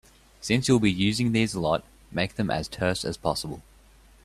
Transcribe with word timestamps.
Since 0.39 0.67
you'll 0.67 0.79
be 0.79 0.91
using 0.91 1.31
these 1.31 1.53
a 1.53 1.59
lot, 1.59 1.83
make 2.11 2.33
them 2.33 2.49
as 2.49 2.67
terse 2.67 3.05
as 3.05 3.17
possible. 3.17 3.61